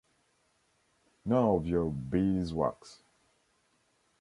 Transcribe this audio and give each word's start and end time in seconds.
None 1.25 1.45
of 1.45 1.67
your 1.67 1.91
beeswax. 1.91 3.03